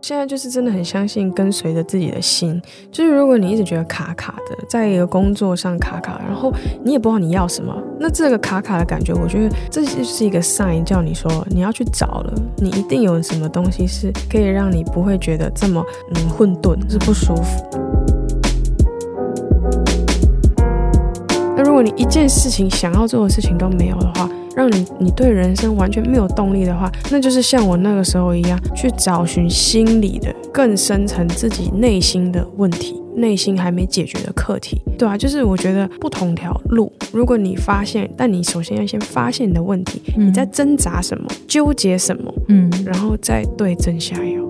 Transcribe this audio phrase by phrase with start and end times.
[0.00, 2.60] 现在就是真的很相信跟随着自己的心，
[2.90, 15.84] 就是如果你一直觉得卡卡的，在一个工作上卡卡，然后你也不知道你要什么，那这个卡卡的感觉，我觉得这就是一个 sign，叫你说你要去找了，你一定有什么东西是可以让你不会觉得这么
[16.14, 17.64] 嗯混沌，是不舒服。
[21.56, 24.30] 那如果你一件事情想要做的事情都没有的话，
[24.68, 44.47] 让你你对人生完全没有动力的话，那就是像我那个时候一样，去找寻心理的更深层自己内心的问题，内心还没解决的课题，对啊，就是我觉得不同条路，如果你发现，但你首先要先发现你的问题，你在挣扎什么，纠结什么，嗯，然后再对症下药。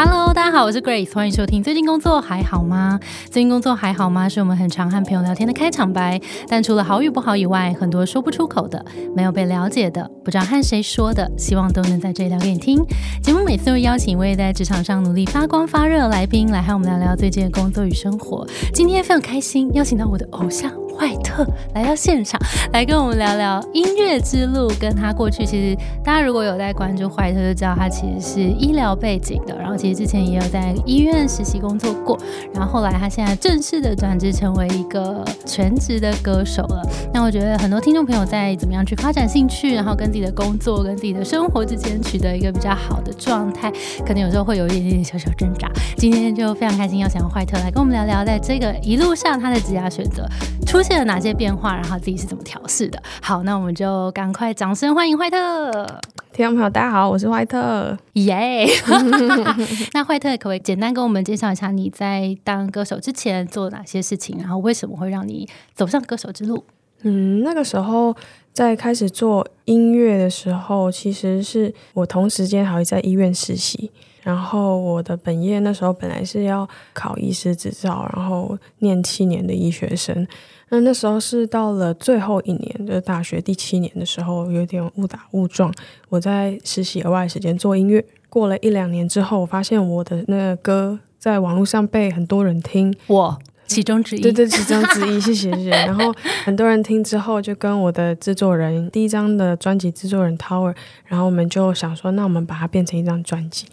[0.00, 1.60] Hello，大家好，我是 Grace，欢迎收听。
[1.60, 3.00] 最近工作还好吗？
[3.32, 4.28] 最近工作还好吗？
[4.28, 6.20] 是我们很常和朋友聊天的开场白。
[6.46, 8.84] 但除了好与不好以外，很多说不出口的，
[9.16, 12.80] 没有被了解的，不知道和谁说的，希望都能在这里聊给你听。
[13.20, 18.46] 节目每次会邀请一位在职场上努力发光发热的来宾，来和我们聊聊最近的工作与生活。
[18.72, 20.70] 今天非常开心，邀请到我的偶像。
[20.98, 22.40] 坏特来到现场，
[22.72, 24.68] 来跟我们聊聊音乐之路。
[24.80, 29.56] 跟他过去，其实大家如果有在关注坏特，就知道他其实是医疗背景的。
[29.56, 32.18] 然后其实之前也有在医院实习工作过。
[32.52, 36.82] 然后后来他现在正式的转职成为一个全职的歌手了。
[37.14, 43.72] 那我觉得很多听众朋友在怎么样去发展兴趣，然后跟自己的工作跟自己的生活之间取得一个比较好的状态，
[44.04, 45.70] 可能有时候会有一点点小小挣扎。
[45.96, 50.26] 今天就非常开心， 要想要坏特来跟我们聊聊，在这个一路上他的职业选择
[50.66, 50.82] 出。
[50.88, 52.98] 现了哪些变化，然后自己是怎么调试的？
[53.20, 55.70] 好，那我们就赶快掌声欢迎坏特
[56.32, 58.66] 听众朋友，大家好，我是坏特耶。
[59.92, 66.64] 那坏特可不可以简单跟我们介绍一下你在当歌手之前做了哪些事情，然后为什么会让你走上歌手之路？
[67.02, 68.16] 嗯，那个时候
[68.54, 73.90] 在开始做音乐的时候，其实是我同时间还会在医院实习。
[74.22, 80.26] 然后我的本业那时候本来是要考医师执照，然后念七年的医学生。
[80.70, 85.72] 那那时候是到了最后一年，就是大学第七年的时候，有点误打误撞。
[86.08, 95.70] 我在实习额外时间做音乐，过了一两年之后，我发现我的那个歌在网络上被很多人听，我其中之一，对对，其中之一，谢谢谢谢。
[95.70, 96.14] 然后
[96.44, 100.74] 很多人听之后，就跟我的制作人第一张的专辑制作人 Tower，
[101.06, 103.66] 然后我们就想说，那我们把它变成一张专辑。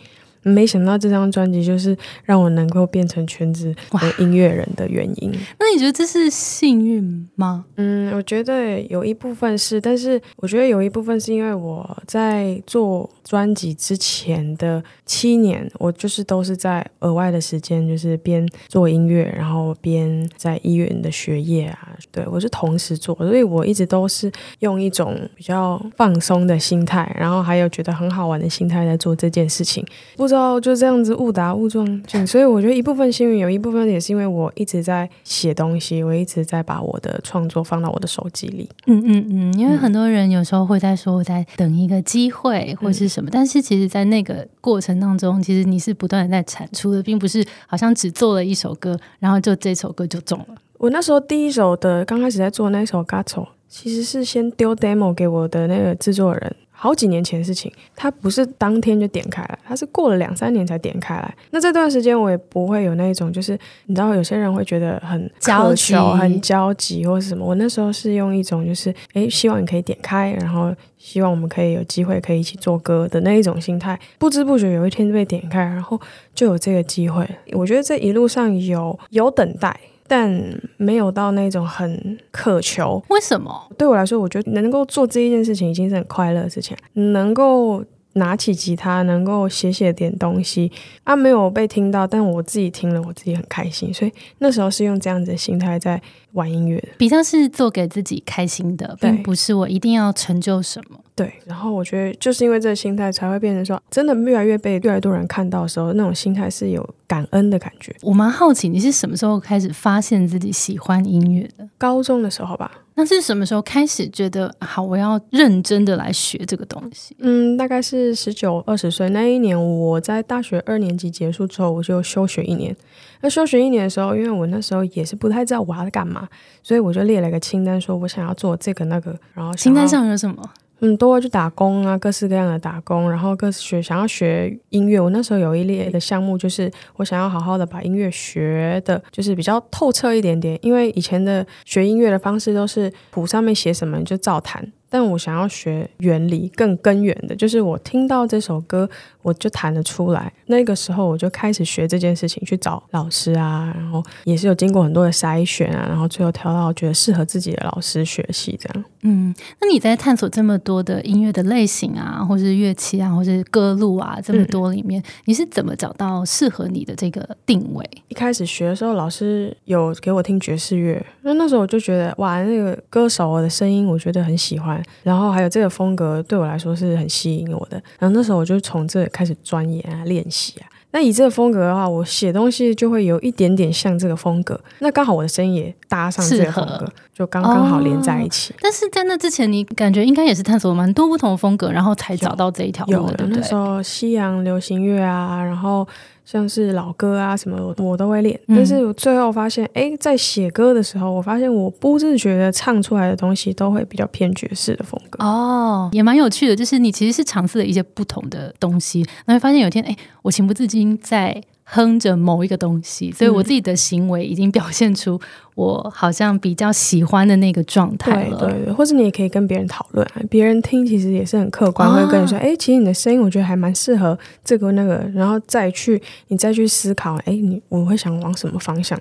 [0.52, 5.32] 没想到这张专辑就是让我能够变成全职的音乐人的原因。
[5.60, 7.66] 那你觉得这是幸运吗？
[7.78, 29.84] 嗯，我觉得有一部分是，但是我觉得有一部分是因为我在做专辑之前的七年，我就是都是在额外的时间，就是边做音乐，然后边在医院的学业啊，对我是同时做，所以我一直都是用一种比较放松的心态，然后还有觉得很好玩的心态在做这件事情。
[30.16, 31.86] 不知道就这样子误打误撞，
[32.28, 38.70] 所以我觉得一部分幸运，有一部分也是因为我一直在写东西，我一直在把我的创作放到我的手机里。
[38.88, 50.56] 嗯嗯嗯，因为很多人有时候会在说我在等一个机会或是什么，但是其实，在那个过程当中，其实你是不断的在产出的，并不是好像只做了一首歌，然后就这首歌就中了。
[50.78, 56.56] 我那时候第一首的刚开始在做那首《g a t o 其实是先丢 demo 给我的那个制作人。
[56.78, 61.36] 好几年前的事情，他不是当天就点开了，他是过了两三年才点开来。
[61.52, 67.46] 那这段时间我也不会有那种，就是你知道，有些人会觉得很焦急、很焦急或者什么。
[67.46, 73.98] 我那时候是用一种，就是哎，希望你可以点开，然后希望我们可以有机会可以一起做歌的那一种心态。
[74.20, 76.00] 不知不觉有一天被点开，然后
[76.36, 77.26] 就有这个机会。
[77.54, 79.80] 我觉得这一路上有有等待。
[80.08, 80.32] 但
[80.78, 83.04] 没有到那种很渴求。
[83.10, 83.70] 为什么？
[83.78, 86.76] 对我来说，我觉得能够做这一件事情已经是很快乐的事情。
[86.94, 87.84] 能够
[88.14, 90.72] 拿起吉他，能够写写点东西，
[91.04, 93.94] 啊，没有被听到，但我自己听了，我自己很开心。
[93.94, 96.02] 所以那时候是用这样子的心态在
[96.32, 101.00] 玩音乐，比较是做给自己开心的，并不是我一定要成就什么。
[101.14, 107.96] 对，然后我觉得就是因为这个心态，才会变成说，真的越来越被越来越多人看到的时候，那种心态是有感恩的感觉。
[108.02, 111.68] 我蛮好奇，你是什么时候开始发现自己喜欢音乐的？
[111.78, 112.72] 高中的时候吧。
[112.98, 117.14] 那是什么时候开始觉得好，我要认真的来学这个东西？
[117.20, 122.74] 嗯，大概是十九二十岁那一年，我在大学二年级结束之后，我就休学一年。
[123.20, 126.26] 那休学一年的时候，因为我那时候也是不太知道我要干嘛，
[126.64, 129.14] 所以我就列了一个清单，说我想要做这个那个。
[129.34, 130.42] 然后清单上有什么？
[130.86, 135.00] 嗯，都会去打工啊，各式各样的打工，然后各学想要学音乐。
[135.00, 140.60] 我那时候有一列的项目，就是我想要好好的把音乐学的，就是比较透彻一点点。
[140.62, 148.90] 因为以前的学音乐的方式都是谱上面写什么就照弹，但我想要学原理更根源的，就是我听到这首歌，
[149.22, 150.32] 我就弹得出来。
[150.46, 158.86] 那个时候我就开始学这件事情，去找老师啊，然后也是有经过很多的筛选啊，然后最后挑到觉得适合自己的老师学习这样。
[159.02, 167.88] 嗯，那你在探索这么多的音乐的类型啊，或是乐器啊，或是歌路啊，这么多里面，你是怎么找到适合你的这个定位？
[168.08, 180.68] 一开始学的时候，老师有给我听爵士乐，那那时候我就觉得哇，那个歌手的声音我觉得很喜欢，然后还有这个风格对我来说是很吸引我的，然后那时候我就从这开始钻研啊，练习啊。
[180.92, 184.58] 那以这个风格的话，我写东西就会有一点点像这个风格。
[184.80, 188.54] 那刚好我的声音也搭上这个风格，就刚刚好连在一起。
[188.62, 193.42] 但是在那之前，你感觉应该也是探索了蛮多不同的风格，然后才找到这一条路的，对不对？
[193.42, 195.86] 那时候西洋流行乐啊，然后。
[196.26, 198.40] 像是老歌啊什么，我都会练。
[198.48, 205.24] 但是我最后发现，哎，在写歌的时候，我发现我不自觉的唱出来的东西都会比较偏爵士的风格。
[205.24, 211.42] 哦，也蛮有趣的，就是你其实是尝试了一些不同的东西，然后发现有一天，哎，我情不自禁在。
[211.66, 215.20] 哼着某一个东西，所以我自己的行为已经表现出
[215.56, 218.38] 我好像比较喜欢的那个状态了。
[218.38, 229.00] 对对，或者你也可以跟别人讨论，别人听其实也是很客观，会跟你说：“哎，其实你的声音我觉得还蛮适合这个那个。”然后再去你再去思考：“哎，你我会想往什么方向？”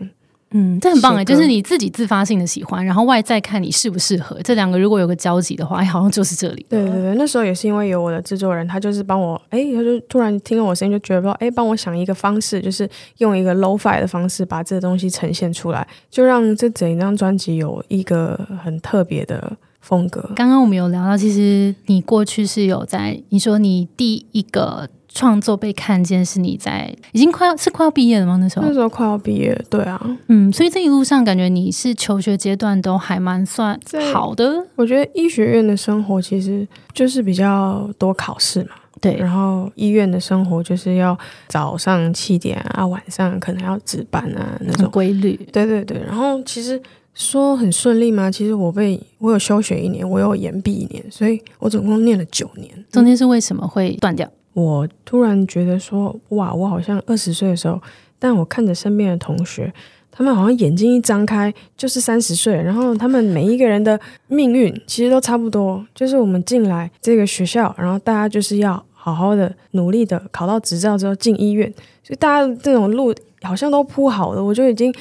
[0.56, 6.64] 嗯，这很棒哎，就是你自己自发性的喜欢，然后外在看你适不适合，这两个如果有个交集的话，哎，好像就是这里。
[6.68, 20.22] 对对对，那时候也是因为有我的制作人，他就是帮我，哎，他就突然听了我声音，就觉得说，哎，帮我想一个方式，就是用一个 low fi 的方式把这个东西呈现出来，就让这整一张专辑有一个很特别的风格。
[20.36, 24.88] 刚刚我们有聊到，其实你过去是有在，你说你第一个。
[25.14, 28.36] 创作被看见是你在已经快要是快要毕业了吗？
[28.40, 33.78] 那时候那时候快要毕业，对啊，嗯，所以这一路上感觉你是求学阶段都还蛮算
[34.12, 34.66] 好的。
[34.74, 38.70] 我觉得医学院的生活其实就是比较多考试嘛，
[39.00, 45.38] 对，然后医院的生活就是要早上七点啊，晚上可能要值班啊，那种规律。
[45.52, 46.80] 对对对，然后其实
[47.14, 48.28] 说很顺利吗？
[48.28, 52.68] 其实我被我有休学一年，我有延毕一年，所以我总共念了九年。
[52.90, 54.28] 中间是为什么会断掉？
[54.54, 57.78] 我突然觉得说，哇，我好像二十岁的时候，
[58.18, 59.72] 但我看着身边的同学，
[60.10, 63.98] 他们好像眼睛一张开就是三十岁，然后他们每一个人的
[64.28, 71.68] 命运其实都差不多，就是我们进来这个学校，然后大家就是要好好的努力的考到执照之后进医院，
[72.02, 74.94] 所以大家这种路好像都铺好了，我就已经。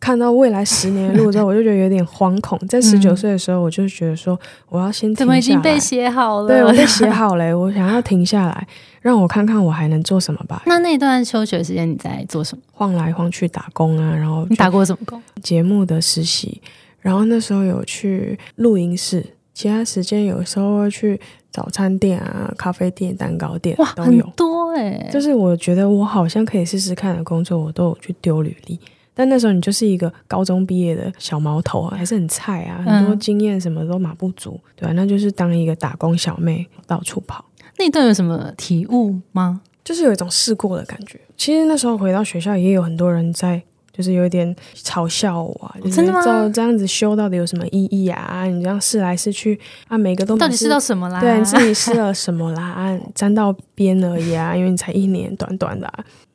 [0.00, 2.56] 看到未来十年的路之后，我就觉得有点惶恐。
[2.70, 4.38] 在十九岁的时候，我就觉得说，
[4.68, 6.46] 我要先怎么已经被写好了？
[6.46, 8.68] 对我被写好了，我想要停下来，
[9.00, 10.62] 让我看看我还能做什么吧。
[10.66, 12.62] 那那段休学时间你在做什么？
[12.72, 15.22] 晃来晃去打工啊，然后你打过什么工？
[15.42, 16.60] 节目的实习，
[17.00, 19.24] 然后那时候有去录音室，
[19.54, 25.08] 其他时间有时候会去早餐店啊、咖啡店、蛋糕店，哇，都有多哎。
[25.12, 28.78] 就是我觉得我好像可以试试看的工作，我都有去丢履历。
[29.14, 34.92] 但那时候你就是一个高中毕业的小毛头啊，还是很菜啊，很多经验什么都马不足，对吧？
[34.92, 37.44] 那就是当一个打工小妹到处跑。
[37.78, 39.60] 那段有什么体悟吗？
[39.84, 41.18] 就是有一种试过的感觉。
[41.36, 46.22] 其实那时候回到学校也有很多人在，就是有一点嘲笑我啊，真的吗？
[46.52, 48.44] 这样子修到底有什么意义啊？
[48.44, 51.20] 你这样试来试去啊，每个都到底试到什么啦？
[51.20, 52.98] 对，你自己试了什么啦？
[53.14, 55.90] 沾到边而已啊，因为你才一年，短短的。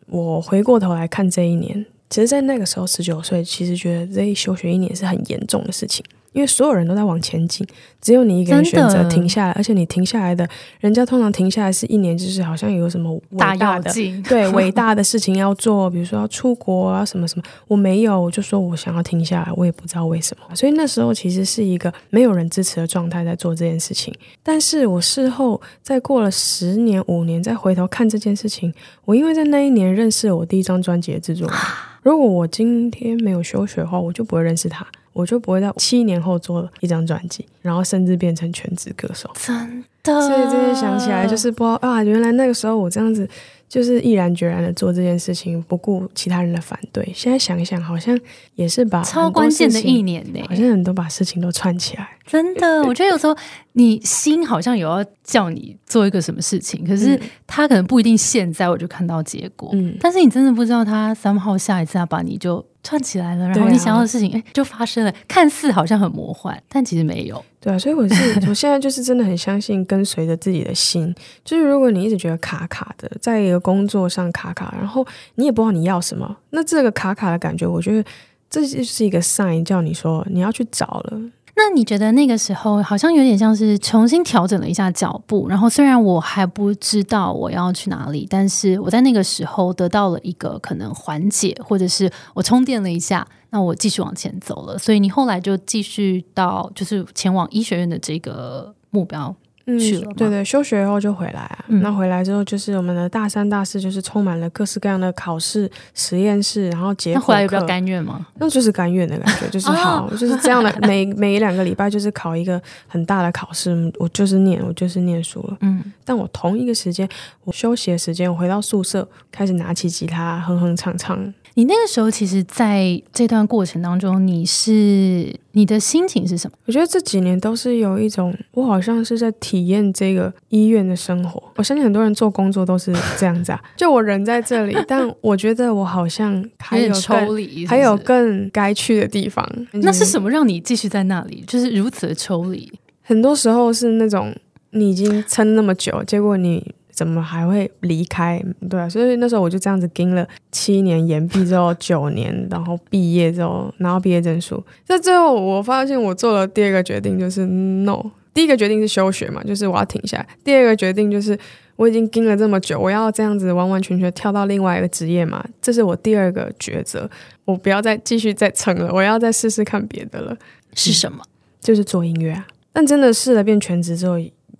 [0.07, 1.85] 我回过头来看这一年。
[2.09, 7.65] 其实，在那个时候，十九岁，其实觉得这一休学一年是很严重的事情，因为所有人都在往前进，
[8.01, 10.47] 只有你一个人选择停下来，而且你停下来的，
[10.79, 13.91] 人家通常停下来是一年，就是好像有什么伟大的
[14.27, 24.13] 对伟大的事情要做，比如说要出国啊什么什么，我没有，我就说我想要停下来，我也不知道为什么，所以那时候其实是一个没有人支持的状态在做这件事情。
[24.41, 28.73] 但是我事后再过了十年五年再回头看这件事情，
[29.05, 31.57] 我因为在那一年认识了我第一张专辑的制作人。
[32.03, 39.29] 如果我今天没有休学的话，我就不会认识他，我就不会在七年后做一张专辑，然后甚至变成全职歌手。
[39.35, 43.27] 真的，所以这些想起来就是不知道啊，原来那个时候我这样子。
[43.69, 47.11] 就是毅然决然的做这件事情，不顾其他人的反对。
[47.15, 48.15] 现在想一想，好像
[48.53, 52.07] 也是把超关键的一年呢，好像很多把事情都串起来。
[52.27, 53.35] 真的，我觉得有时候
[53.71, 59.71] 你心好像有要叫你做一个什么事情，可是他可能不一定现在我就看到结果。
[59.73, 62.63] 嗯，但是你真的不知道他三号下一次要把你就。
[62.83, 67.43] 串起来了，然后你想要的事情哎就发生了，看似好像很魔幻，但其实没有。
[67.61, 68.13] 对啊，所以我是
[68.49, 71.15] 我现在就是真的很相信跟随着自己的心。
[71.45, 78.03] 就是如果你一直觉得卡卡的，在一个工作上卡卡，然后你也不知道你要什么，那这个卡卡的感觉，我觉得
[78.49, 81.21] 这就是一个 sign，叫你说你要去找了。
[81.55, 94.77] 那你觉得那个时候好像有点像是重新调整了一下脚步，然后虽然我还不知道我要去哪里，但是我在那个时候得到了一个可能缓解，或者是我充电了一下，那我继续往前走了。
[94.79, 99.35] 所以你后来就继续到就是前往医学院的这个目标。
[99.65, 101.65] 嗯去了吗对对，休学以后就回来啊。
[101.67, 108.25] 嗯那回来之后，就是我们的大三、大四，就是充满了各式各样的考试、实验室，然后结果那回来有比较甘愿吗？
[108.39, 110.73] 那就是甘愿的感觉，就是好，就是这样的。
[110.81, 115.57] 每每两个礼拜就是考一个很大的考试，我就是念，我就是念书了。
[115.61, 117.07] 嗯，但我同一个时间，
[117.45, 121.33] 我休息的时间，我回到宿舍，开始拿起吉他哼哼唱唱。
[121.55, 126.57] 你那个时候其实在这段过程当中，你是你的心情是什么？
[126.65, 131.41] 我觉得这几年都是有一种，我好像是在体验这个医院的生活。
[131.55, 139.47] 我相信很多人做工作都是这样子啊，就我人在这里，但 我觉得我好像还有抽离是是还有更该去的地方。
[139.73, 142.71] 那是什么让你继续在那里，就是如此的抽离？
[143.03, 144.35] 很多时候是那种
[144.71, 148.41] 你已经撑那么久，结果你怎么还会离开？
[148.69, 154.63] 对啊，所以那时候我就这样子盯了七年，延毕之后九年，然后毕业之后拿到毕业证书。
[154.85, 158.01] 在最后，我发现我做了第二个决定，就是 no。
[158.33, 160.27] 第一个决定是休学嘛，就是我要停下来。
[160.43, 161.37] 第二个决定就是
[161.75, 167.09] 我已经盯了这么久，我要这样子完完全全跳到另外一个职业嘛，这是我第二个抉择。
[167.43, 170.35] 我不要再继续再撑了，我要再试试看别的了。
[170.73, 171.19] 是什么？
[171.59, 172.47] 就是做音乐啊。
[172.71, 174.15] 但真的试了变全职之后，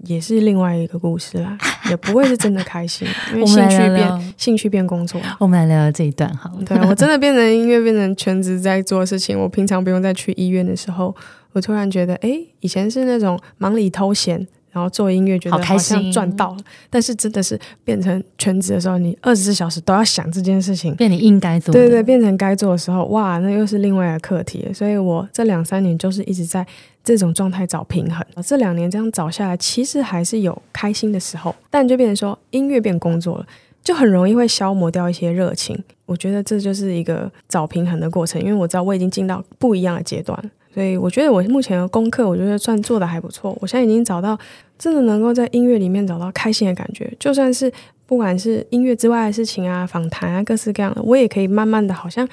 [0.05, 1.57] 也是另外一个故事啦，
[1.89, 5.19] 也不会是真的开心，因为兴趣变兴趣变工作。
[5.39, 6.63] 我们来聊聊这一段好了。
[6.65, 9.39] 对我真的变成音乐，变成全职在做事情。
[9.39, 11.15] 我平常不用再去医院的时候，
[11.53, 14.47] 我突然觉得，哎，以前是那种忙里偷闲。
[14.73, 16.57] 然后做音乐，觉得好像赚到了，
[16.89, 24.73] 但是真的是变成全职的时候，你二十四小时都要想这件事情，变你应该做的，对对，变成该做的时候，哇，那又是另外一个课题了。
[24.73, 26.65] 所以我这两三年就是一直在
[27.03, 28.25] 这种状态找平衡。
[28.43, 33.45] 这两年这样找下来，其实还是有开心的时候，但就变成说音乐变工作了，
[33.83, 35.83] 就很容易会消磨掉一些热情。
[36.05, 40.51] 我觉得这就是一个找平衡的过程，因为我知道我已经进到不一样的阶段。
[40.73, 43.55] 所以我觉得我目前的功课，我觉得算做的还不错。
[43.61, 44.37] 我现在已经找到
[44.79, 47.71] 真的能够在音乐里面找到开心的感觉，就算是
[48.07, 52.27] 不管是音乐之外的事情啊、访谈啊、各式各样的，我也可以慢慢的好像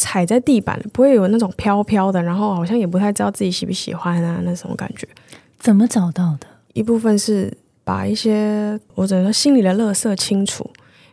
[0.00, 5.06] 踩在地板，不会有那种飘飘的，然后好像也不太知道自己喜不喜欢啊那种感觉。
[5.58, 6.46] 怎么找到的？
[6.72, 7.54] 一部分是
[7.84, 10.68] 把一些我只能说心里的垃圾清除，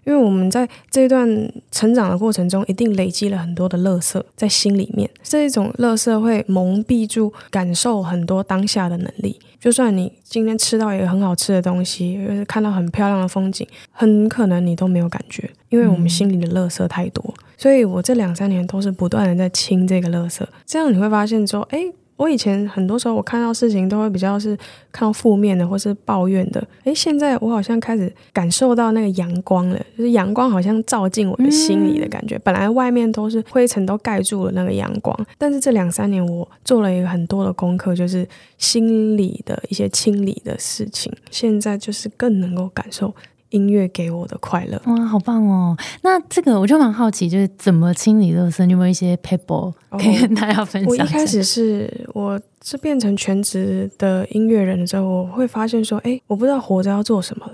[0.08, 1.28] 因为我们在这段
[1.70, 5.08] 成长的过程中，一定累积了很多的垃圾在心里面。
[5.22, 9.38] 这一种垃圾会蒙蔽住感受很多当下的能力。
[9.60, 17.34] 就算你今天吃到一个很好吃的东西，或是看到很漂亮的风景，很可能你都没有感觉，因为我们心里的垃圾太多。
[17.58, 21.92] 所以我这两三年都是不断的在清这个垃圾，这样你会发现说，哎。
[22.18, 24.58] 我以前很多时候我看到事情都会比较是
[24.92, 32.38] 看到负面的或是抱怨的，诶，现在我好像开始感受到那个阳光了，就是阳光好像照进我的心里的感觉。
[32.40, 43.14] 本来外面都是灰尘都盖住了那个阳光，但是这两三年我做了一个很多的功课，就是心理的一些清理的事情，现在就是更能够感受
[43.50, 44.82] 音乐给我的快乐。
[44.86, 45.78] 哇，好棒哦！
[46.02, 48.66] 那这个我就蛮好奇，就是怎么清理乐色？
[48.66, 50.96] 你有没有一些 paper 可以跟大家分享我？
[50.96, 57.54] 一开始是我是变成全职的音乐人之后，我会发现说，哎，我不知道活着要做什么了。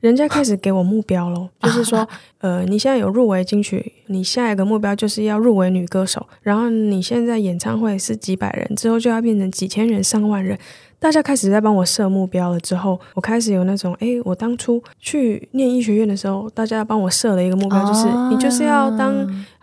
[0.00, 2.06] 人家开始给我目标喽， 就是说，
[2.38, 10.58] 呃，你现在有入围金曲，你下一个目标就是要入围女歌手，然后你现在演唱会是几百人，之后就要变成几千人、上万人。
[11.02, 19.12] 大家开始在帮我设目标了之后，我开始有那种，哎，我当初去念医学院的时候，大家帮我设了一个目标，就是你就是要当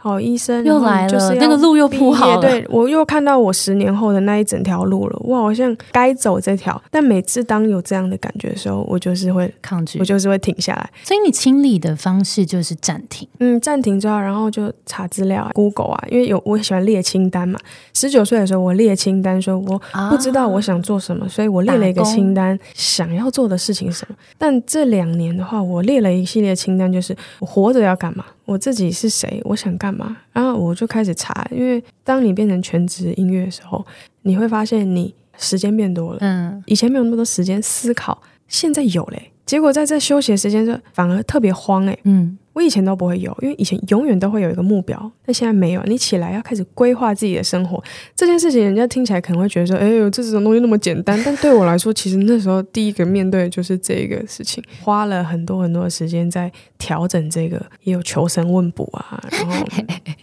[0.02, 2.42] 好医生，又来了，就是那个路又铺好了。
[2.42, 6.82] 对我又看到我十年后的那一整条路了，我好像该走这条。
[6.90, 13.28] 但每次当有这样的感觉的时候，我就是会，抗拒我，就是会停下来，所以你清理的方式就是暂停。
[13.40, 17.60] 嗯，暂停之后，然后就查资料啊，Google 啊，因为有我喜欢列清单嘛。
[17.94, 24.16] 十九岁的时候，我列清单，说我不知道我想做什么，所以我列了一个清单，想要做的事情是什么。
[24.38, 31.48] 但这两年的话，我列了一系列清单，就是我活着要干嘛，我自己是谁，我想干嘛，然后我就开始查。
[31.52, 33.86] 因为当你变成全职音乐的时候，
[34.24, 39.32] 你会发现你时间变多了，嗯，以前没有那么多时间思考，现在有嘞。
[39.46, 42.00] 结果在这休息的时间就，反而特别慌诶。
[42.06, 45.84] 嗯，我以前都不会有，因为以前永远都会有一个目标，但现在没有。
[45.84, 47.82] 你起来要开始规划自己的生活，
[48.16, 59.66] 这件事情人家听起来可能会觉得说：“哎呦，这种东西那么简单。”但对我来说，其实那时候第一个面对的就是这个事情，花了很多很多的时间在调整这个，也有求神问卜啊，然后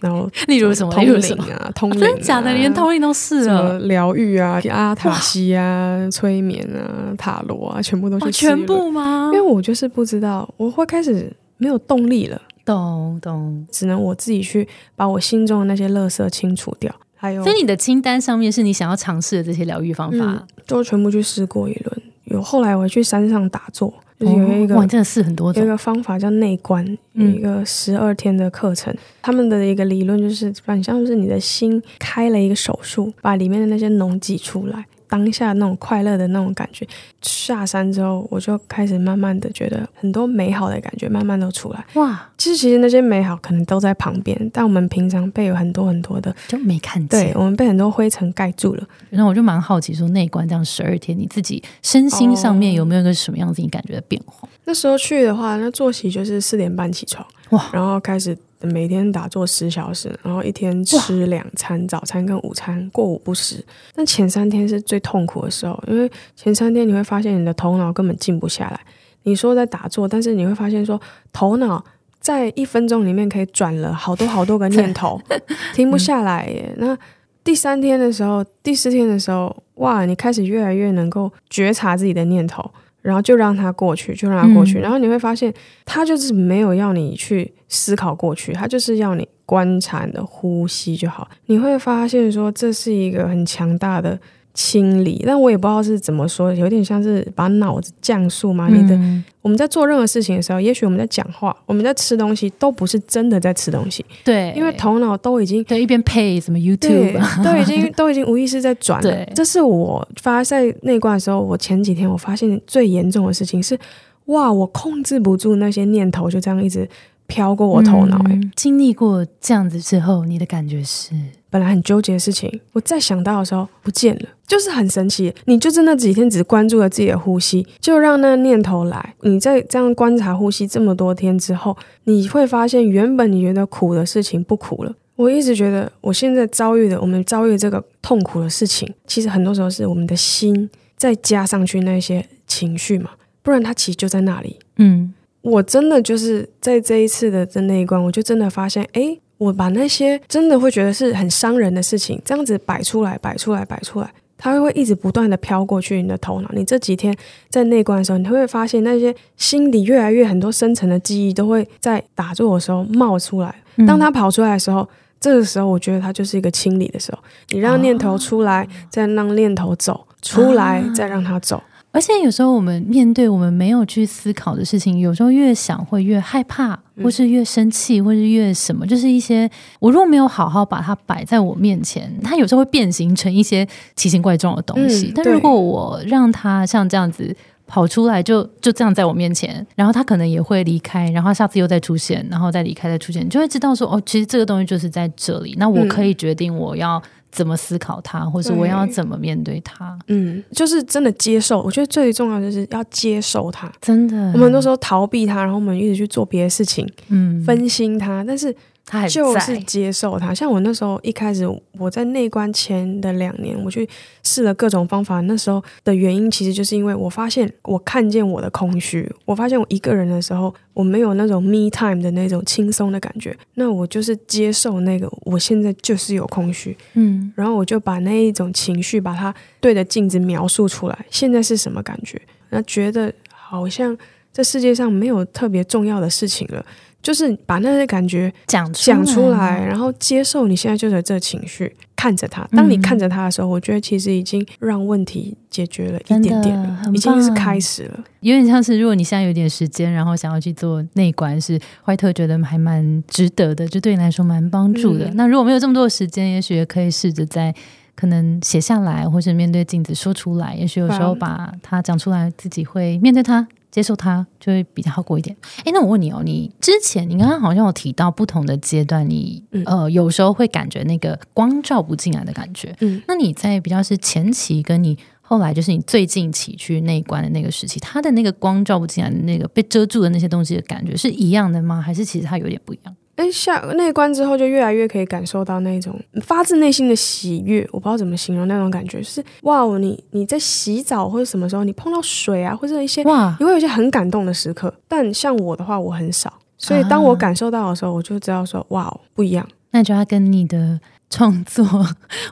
[0.01, 2.53] 然后 例如什么通灵啊，通灵、啊，真的假的？
[2.53, 9.41] 连通灵都是什么了，疗愈啊、阿塔西啊、催眠啊、塔罗啊，全部都哇，去试了全部吗因为？
[9.41, 13.67] 我就是不知道，我会开始没有动力了，懂懂。
[13.71, 22.01] 只能我自己去把我心中的那些垃圾清除掉，还有所以你的清单上面是你想要尝试的这些疗愈方法嗯，就全部去试过一轮。
[22.25, 28.93] 有后来我去山上打坐，就是有一个、哦哇，真的试很多种，有一个方法叫内观，有嗯一个十二天的课程。
[29.21, 34.85] 他们的一个理论就是，反像是你的心开了一个手术，把里面的那些脓挤出来。
[35.09, 36.87] 当下那种快乐的那种感觉，
[37.21, 41.85] 下山之后，我就开始慢慢的觉得很多美好的感觉慢慢都出来。
[41.93, 47.07] 哇，其实，其实那些美好可能都在旁边，但我们平常被有很多很多的，就没看见。
[47.07, 48.83] 对我们被很多灰尘盖住了。
[49.09, 54.47] 然后我就蛮好奇，说内观这样十二天，你自己身心上面有没有一个什么样子你感觉的变化？
[54.65, 63.63] 那时候去的话，那作息就是四点半起床，哇然后开始每天打坐十小时，然后一天吃两餐，早餐跟午餐，过午不食。
[63.93, 68.79] 但前三天是最痛苦的时候，因为前三天你会发现你的头脑根本静不下来。
[69.23, 70.99] 你说在打坐，但是你会发现说
[71.33, 71.83] 头脑
[72.19, 75.21] 在一分钟里面可以转了好多好多个念头，
[75.75, 76.73] 停不下来耶。
[76.77, 76.97] 那
[77.43, 82.69] 第三天的时候，第四天的时候，哇，你开始越来越能够觉察自己的念头。
[83.01, 84.79] 然后就让它过去，就让它过去。
[84.79, 85.53] 嗯然后你会发现，
[85.85, 91.27] 它就是没有要你去思考过去，它就是要你观察你的呼吸就好。
[91.45, 94.19] 你会发现说，这是一个很强大的
[94.59, 98.67] 清理，但我也不知道是怎么说，有点像是把脑子降速嘛。
[98.67, 109.31] 你的嗯我们在做任何事情的时候，也许我们在讲话，我们在吃东西，都不是真的在吃东西，对，因为头脑都已经对一边配什么 YouTube，啊，都已经 都已经无意识在转了对。
[109.35, 113.77] 这是我发在内观的时候，我前几天我发现最严重的事情是，
[114.25, 116.89] 哇，我控制不住那些念头，就这样一直
[117.27, 118.33] 飘过我头脑、欸。
[118.33, 121.13] 嗯经历过这样子之后，你的感觉是？
[121.49, 125.33] 本来很纠结的事情，我再想到的时候不见了，就是很神奇。
[125.45, 129.15] 你就是那几天只关注了自己的呼吸，就让那念头来。
[129.21, 134.93] 你在这样观察呼吸这么多天之后，你会发现原本你觉得苦的事情不苦了。
[135.15, 143.09] 我一直觉得我现在遭遇的，我们遭遇这个痛苦的事情，其实很多时候是我们的心再加上去那些情绪嘛，
[143.41, 144.57] 不然它其实就在那里。
[144.75, 156.49] 嗯，我真的就是在这一次的这那一关，我就真的发现，诶，我把那些真的会觉得是很伤人的事情，这样子摆出来、摆出来、摆出来，它会一直不断的飘过去你的头脑。
[156.53, 157.15] 你这几天
[157.49, 163.53] 在内观的时候，你会发现那些心里越来越很多深层的记忆都会在打坐的时候冒出来。
[163.75, 164.87] 嗯当它跑出来的时候，
[165.19, 167.19] 这个时候我觉得它就是一个清理的时候。
[167.49, 171.61] 你让念头出来，再让念头走出来，再让它走。
[171.97, 185.07] 而且有时候我们面对我们没有去思考的事情，有时候越想会越害怕，或是越生气，或是越什么，就是一些我如果没有好好把它摆在我面前，它有时候会变形成一些奇形怪状的东西。
[185.07, 187.35] 嗯但如果我让它像这样子。
[187.69, 195.53] 跑出来就就这样在我面前，然后它可能也会离开，然后下次又再出现，然后再离开再出现，你就会知道说哦，其实这个东西就是在这里。
[195.59, 197.03] 那我嗯可以决定我要
[197.37, 199.95] 怎么思考它，或者我要怎么面对它。
[200.07, 201.61] 嗯，就是真的接受。
[201.61, 203.71] 我觉得最重要就是要接受它。
[203.79, 208.53] 真的，我们很多时候逃避它，然后我们一直去做别的事情，嗯分心它，但是
[208.89, 210.33] 他还就是接受它。
[210.33, 211.45] 像我那时候一开始
[211.77, 213.87] 我在内观前的两年，我去
[214.23, 215.19] 试了各种方法。
[215.21, 223.35] 那时候的原因其实就是因为我发现我看见我的空虚，我发现我一个人的时候，我没有那种 me time 的那种轻松的感觉。
[223.55, 232.21] 那我就是接受那个我现在就是有空虚，嗯然后我就把那一种情绪把它对着镜子描述出来，现在是什么感觉？
[232.51, 233.97] 那觉得好像
[234.31, 236.65] 这世界上没有特别重要的事情了，
[237.07, 242.45] 就是把那些感觉讲讲出来，然后接受你现在就是这情绪，看着他。
[242.51, 248.03] 当你嗯看着他的时候，我觉得其实已经让问题解决了一点点了，已经是开始了。
[248.19, 255.05] 有点像是如果你现在有点时间，然后想要去做内观，是怀特觉得还蛮值得的，就对你来说蛮帮助的。
[255.05, 257.55] 嗯那如果没有这么多的时间，也许也可以试着在。
[257.95, 265.37] 可能写下来，或者面对镜子说出来，也许有时候把它讲出来，自己会面对它、接受它，就会比较好过一点。
[265.59, 272.75] 哎，那我问你哦，你之前你刚刚好像有提到不同的阶段，你、嗯呃有时候会感觉那个光照不进来的感觉。
[272.79, 281.79] 嗯，那你在比较是前期跟你后来就是你最近起去内关的那个时期，它的那个光照不进来的那个被遮住的那些东西的感觉是一样的吗？
[281.79, 282.95] 还是其实它有点不一样？
[283.17, 294.73] 哎，下内关之后就越来越可以感受到那种发自内心的喜悦，我不知道怎么形容那种感觉，就是哇，你你在洗澡或者什么时候你碰到水啊，或者一些哇，你会有一些很感动的时刻。
[294.87, 299.45] 但像我的话，我很少，所以当我感受到的时候，我就知道说哇，不一样。
[299.71, 300.79] 那就要跟你的。
[301.09, 301.65] 创作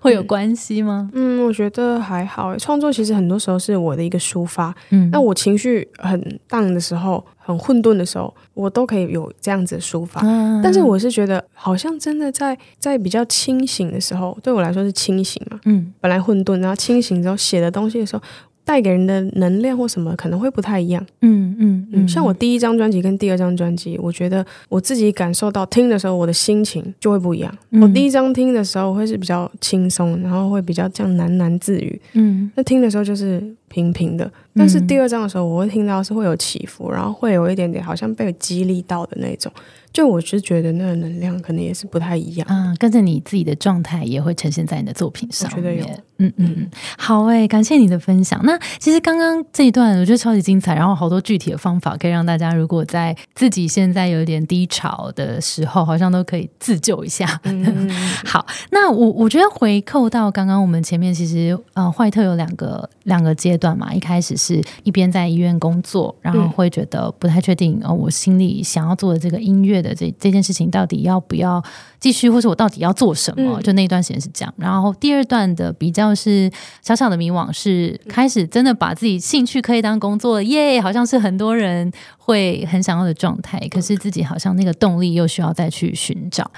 [0.01, 1.09] 会有关系吗？
[1.13, 2.57] 嗯，我觉得还好。
[2.57, 4.75] 创作其实很多时候是我的一个抒发。
[4.89, 10.21] 嗯，那我情绪很荡的时候，很混沌的时候，我都可以有这样子的抒发。
[10.61, 15.59] 但是我是觉得，好像真的在在比较清醒的时候，对我来说是清醒嘛。
[15.65, 18.21] 嗯，本来混沌，然后清醒之后写的东西的时候。
[18.65, 21.05] 带给人的能量或什么可能会不太一样。
[21.21, 27.57] 嗯嗯嗯，像我第一张专辑跟第二张专辑，我觉得我自己感受到听的时候，我的心情就会不一样。
[27.79, 32.01] 我第一张听的时候会是比较轻松，然后会比较这样喃喃自语。
[32.13, 34.29] 嗯，那听的时候就是平平的。
[34.55, 39.51] 但是第二张的时候，我会听到是会有起伏，然后会有一点点好像被激励到的那种。
[39.95, 45.49] 就我是觉得那个能量可能也是不太一样，嗯，跟着你自己的状态也会呈现在你的作品上。
[45.49, 45.85] 我觉得有，
[46.17, 48.37] 嗯嗯，好诶，感谢你的分享。
[48.43, 57.39] 那其实刚刚这一段我觉得超级精彩，然后好多具体的方法可以让大家，如果在自己现在有点低潮的时候，好像都可以自救一下。
[58.27, 69.84] 好，那我我觉得回扣到刚刚我们前面，其实呃，坏特有两个两个阶段嘛，一开始是一边在医院工作，然后会觉得不太确定，哦，我心里想要做的这个音乐。
[69.87, 71.63] 的这这件事情到底要不要
[71.99, 73.61] 继续，或者我到底要做什么？
[73.61, 74.53] 就那一段时间是这样。
[74.57, 83.59] 然后第二段的比较是小小的迷惘，是开始真的把自己兴趣可以当工作耶，好像是很多人会很想要的状态。
[83.69, 86.49] 可是自己好像那个动力又需要再去寻找。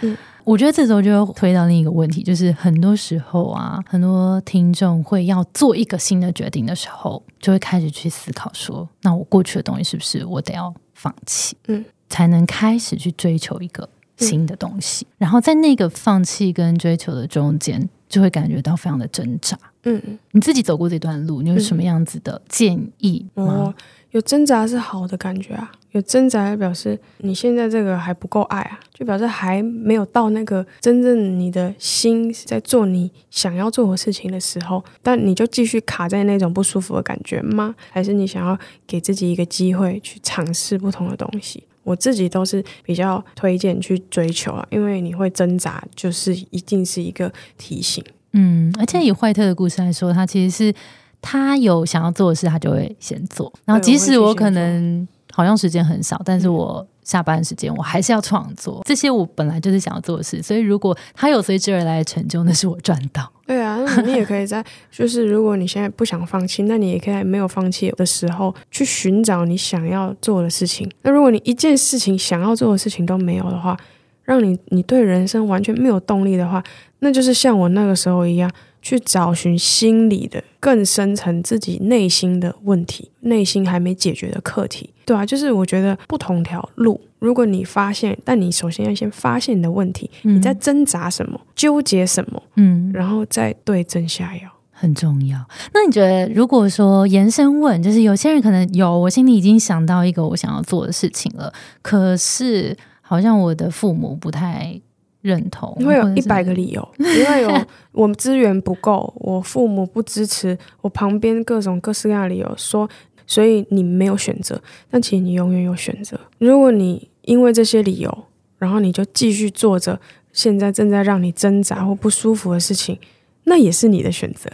[0.44, 11.58] 我觉得这时候就会推到另一个问题，就是很多时候啊，很多听众会要做一个新的决定的时候，就会开始去思考说：那我过去的东西是不是我得要放弃？
[11.68, 11.84] 嗯。
[12.10, 19.58] 才能开始去追求一个新的东西，然后在那个放弃跟追求的中间，就会感觉到非常的挣扎。
[19.84, 23.74] 嗯，你自己走过这段路，你有什么样子的建议吗？
[24.12, 37.76] 有挣扎是好的感觉啊，有挣扎表示你现在这个还不够爱啊，就表示还没有到那个真正你的心是在做你想要做的事情的时候，但你就继续卡在那种不舒服的感觉吗？
[37.92, 41.64] 还是你想要给自己一个机会去尝试不同的东西？
[41.88, 48.04] 我自己都是比较推荐去追求啊，因为你会挣扎，就是一定是一个提醒。
[48.34, 50.74] 嗯，而且以坏特的故事来说，他其实是
[51.22, 53.52] 他有想要做的事，他就会先做。
[53.64, 56.86] 然后即使我可能好像时间很少，但是我。
[57.08, 63.32] 下班时间我还是要创作，这些我本来就是想要做的事，所以如果他有随之而来的成就，那是我赚到。
[63.46, 70.92] 对啊，那你也可以在，就是如果你现在不想放弃，那你也可以在没有放弃的时候去寻找你想要做的事情。
[71.04, 73.80] 那如果你一件事情想要做的事情都没有的话，
[74.24, 76.62] 让你你对人生完全没有动力的话，
[77.00, 78.52] 那就是像我那个时候一样。
[78.80, 95.40] 去找寻心理的更深层自己内心的问题，内心还没解决的课题，对啊，就是我觉得不同条路，如果你发现，但你首先要先发现你的问题，你在挣扎什么，纠结什么，嗯，然后再对症下药，很重要。
[95.74, 104.80] 那你觉得，如果说延伸问，就是有些人可能有，我心里已经想到一个我想要做的事情了，可是好像我的父母不太。
[105.22, 107.52] 认同会有一百个理由， 因为有
[107.92, 112.88] 我们资源不够，我父母不支持，我旁边各种各式各样的理由说，
[113.28, 114.60] 所以你没有选择，
[114.90, 116.20] 但其实你永远有选择。
[116.40, 118.26] 如果你因为这些理由，
[118.58, 120.00] 然后你就继续做着
[120.34, 122.98] 现在正在让你挣扎或不舒服的事情，
[123.44, 124.50] 那也是你的选择。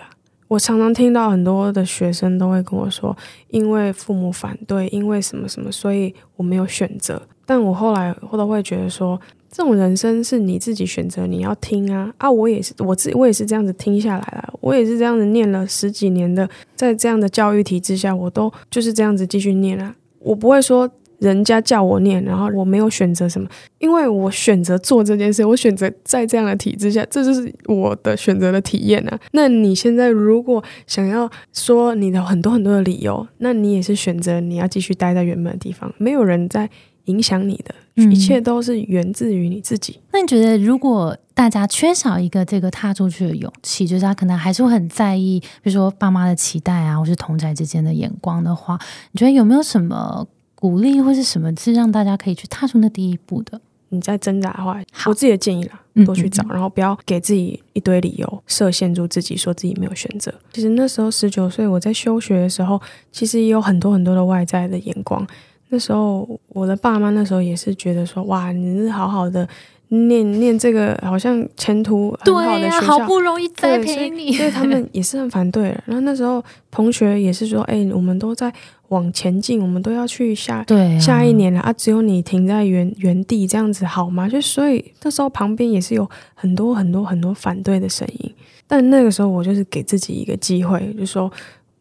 [0.49, 3.15] 我常常听到很多的学生都会跟我说，
[3.47, 7.21] 因为父母反对，因为什么什么，所以我没有选择。
[7.45, 9.17] 但我后来我都会觉得说。
[9.55, 12.29] 这种人生是你自己选择，你要听啊啊！
[12.29, 19.95] 我也是，我自我也是这样子听下来了，我也是这样子念了十几年的，在这样的教育体制下，我都就是这样子继续念啊。
[20.17, 20.89] 我不会说
[21.19, 29.19] 人家叫我念，然后我没有选择什么，因为我选择做这件事，我选择在这样的体制下，这就是我的选择的体验啊。
[29.33, 36.67] 那你现在如果想要说你的很多很多的理由，那你也是选择你要继续待在原本的地方，没有人在。
[37.07, 39.99] 影响你的一切都是源自于你自己。
[40.11, 48.79] 那你觉得，如果大家缺少一个这个踏出去的勇气，就是他可能还是会很在意，比如说爸妈的期待啊，或是同宅之间的眼光的话，
[49.11, 53.59] 你觉得有没有什么鼓励，或是什么是让大家可以去踏出那第一步的？
[53.89, 60.33] 你在挣扎的话，我自己的建议啦嗯，多去找，然后不要给自己一堆理由，设限住自己，说自己没有选择。
[60.51, 65.27] 其实那时候十九岁，我在休学的时候，其实也有很多很多的外在的眼光。
[65.73, 69.47] 那时候我的爸妈那时候也是觉得说，哇，你是好好的
[69.87, 72.81] 念念这个，好像前途很好的学校。
[72.81, 75.83] 好不容易栽对，所以培你，所以他们 也是很反对的。
[75.87, 78.53] 然后那时候同学也是说，哎、我们都在
[78.89, 84.29] 往前进，我们都要去下对、啊，下一年了啊，只有你停在原原地，这样子好吗？
[84.29, 88.31] 就所以那时候旁边也是有很多很多很多反对的声音，
[88.67, 91.31] 但那个时候我就是给自己一个机会，就说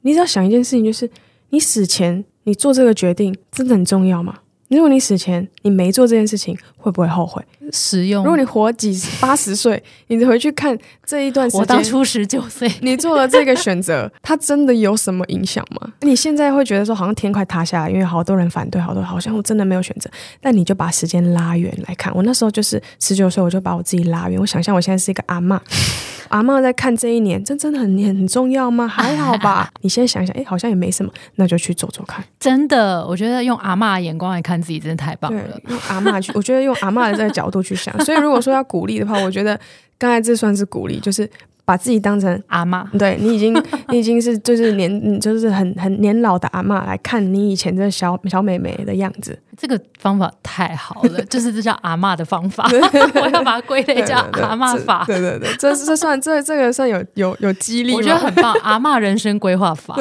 [0.00, 1.08] 你只要想一件事情，就是
[1.50, 4.40] 你死前你做这个决定真的很重要吗？
[4.76, 7.42] 如果你死前你没做这件事情，会不会后悔？
[7.72, 8.24] 实用。
[8.24, 15.92] 如果你活几八十岁， 你回去看这一段时间，我当初十九岁，你做了这个选择， 它真的有什么影响吗？
[16.00, 20.10] 你现在会觉得说好像天快塌下来，因为好多人反对，好多好像我真的没有选择。
[20.40, 25.58] 但你就把时间拉远来看，我那时候就是十九岁，我就把我自己拉远，我想象我现在是一个阿嬷，
[26.28, 28.86] 阿嬷在看这一年，这真的很很重要吗？
[28.88, 29.70] 还好吧。
[29.80, 32.24] 你现在想一想，哎，好像也没什么，那就去走走看。
[32.40, 37.92] 真的，我觉得用阿嬷的眼光来看自己，真的太棒了。，用阿嬷去， 我觉得用阿嬷的这个角度去想。
[38.04, 39.58] 所以如果说要鼓励的话，我觉得
[39.98, 41.28] 刚才这算是鼓励，就是
[41.64, 43.54] 把自己当成阿妈，对你已经，
[43.88, 52.68] 你已经是就是年，嗯就是很很年老的阿妈来看你以前这小小美眉的样子，这个方法太好了， 就是这叫阿嬷的方法，
[53.14, 55.04] 我要把它归类叫阿嬷法。
[55.06, 57.94] 对对对，这这算这这个算有有有激励？
[57.94, 59.94] 我觉得很棒，阿嬷人生规划法。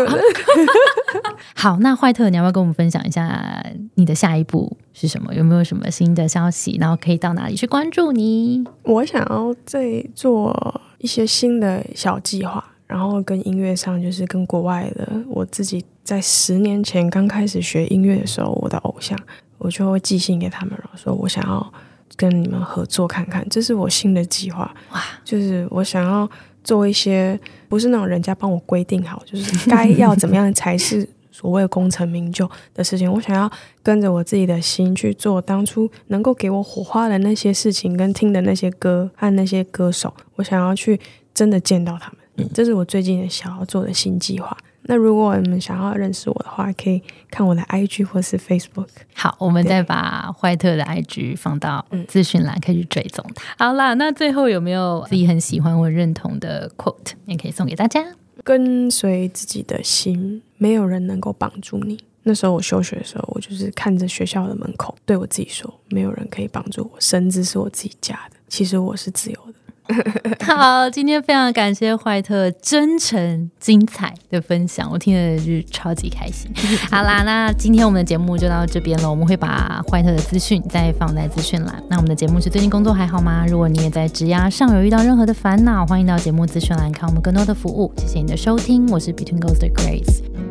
[1.56, 3.64] 好，那坏特，你要不要跟我们分享一下
[3.96, 5.34] 你的下一步是什么？
[5.34, 6.78] 有没有什么新的消息？
[6.80, 8.64] 然后可以到哪里去关注你？
[8.84, 19.18] 我想要再做一些新的小计划，然后跟音乐上就是跟国外的我自己在十年前刚开始学音乐的时候，我的偶像，
[19.58, 21.74] 我就会寄信给他们，然后说我想要
[22.16, 24.74] 跟你们合作看看，这是我新的计划。
[24.92, 26.30] 哇，就是我想要
[26.64, 33.12] 做一些不是那种人家帮我规定好， 就是该要怎么样才是所谓功成名就的事情。
[33.12, 41.00] 我想要跟着我自己的心去做当初能够给我火花的那些事情，跟听的那些歌和那些歌手，我想要去
[41.34, 42.18] 真的见到他们。
[42.38, 44.56] 嗯，这是我最近想要做的新计划。
[44.92, 48.90] 那如果你们想要认识我的话，可以看我的 IG 或是 Facebook。
[49.14, 53.68] 好，我们再把怀特的 IG 放到嗯资讯栏，可以去追踪他。
[53.68, 58.04] 好啦，那最后有没有自己很喜欢或认同的 quote，也可以送给大家？
[58.44, 61.98] 跟随自己的心，没有人能够绑住你。
[62.24, 68.36] 那时候我休学的时候，我就是看着学校的门口，对我自己说：没有人可以帮助我，绳子是我自己家的。
[68.50, 69.51] 其实我是自由的。
[70.46, 76.50] 好，今天非常感谢怀特真诚精彩的分享，我听了就是超级开心。
[76.90, 81.84] 好啦，那今天我们的节目就到这边了，我们会把怀特的资讯再放在资讯栏。
[81.90, 83.46] 那我们的节目是最近工作还好吗？
[83.48, 87.92] 如果你也在职涯上有遇到任何的烦恼，欢迎到节目资讯栏看我们更多的服务。
[87.98, 90.51] 谢谢你的收听，我是 Between Ghost 的 Grace。